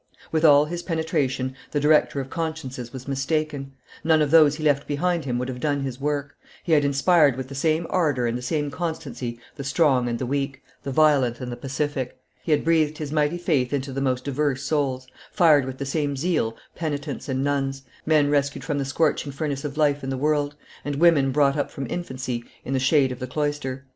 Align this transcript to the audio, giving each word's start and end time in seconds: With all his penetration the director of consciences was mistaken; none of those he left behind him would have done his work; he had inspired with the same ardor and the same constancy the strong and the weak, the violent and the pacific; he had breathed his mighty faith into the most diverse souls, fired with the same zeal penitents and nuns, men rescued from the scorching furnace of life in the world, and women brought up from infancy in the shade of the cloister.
With 0.31 0.43
all 0.43 0.65
his 0.65 0.81
penetration 0.81 1.55
the 1.69 1.79
director 1.79 2.19
of 2.19 2.31
consciences 2.31 2.91
was 2.91 3.07
mistaken; 3.07 3.73
none 4.03 4.19
of 4.19 4.31
those 4.31 4.55
he 4.55 4.63
left 4.63 4.87
behind 4.87 5.25
him 5.25 5.37
would 5.37 5.47
have 5.47 5.59
done 5.59 5.81
his 5.81 6.01
work; 6.01 6.35
he 6.63 6.71
had 6.71 6.83
inspired 6.83 7.35
with 7.37 7.49
the 7.49 7.53
same 7.53 7.85
ardor 7.87 8.25
and 8.25 8.35
the 8.35 8.41
same 8.41 8.71
constancy 8.71 9.39
the 9.57 9.63
strong 9.63 10.09
and 10.09 10.17
the 10.17 10.25
weak, 10.25 10.63
the 10.81 10.89
violent 10.91 11.39
and 11.39 11.51
the 11.51 11.55
pacific; 11.55 12.19
he 12.41 12.51
had 12.51 12.63
breathed 12.65 12.97
his 12.97 13.11
mighty 13.11 13.37
faith 13.37 13.71
into 13.73 13.93
the 13.93 14.01
most 14.01 14.23
diverse 14.23 14.63
souls, 14.63 15.05
fired 15.31 15.65
with 15.65 15.77
the 15.77 15.85
same 15.85 16.17
zeal 16.17 16.57
penitents 16.73 17.29
and 17.29 17.43
nuns, 17.43 17.83
men 18.03 18.27
rescued 18.31 18.63
from 18.65 18.79
the 18.79 18.85
scorching 18.85 19.31
furnace 19.31 19.63
of 19.63 19.77
life 19.77 20.03
in 20.03 20.09
the 20.09 20.17
world, 20.17 20.55
and 20.83 20.95
women 20.95 21.31
brought 21.31 21.55
up 21.55 21.69
from 21.69 21.85
infancy 21.91 22.43
in 22.65 22.73
the 22.73 22.79
shade 22.79 23.11
of 23.11 23.19
the 23.19 23.27
cloister. 23.27 23.85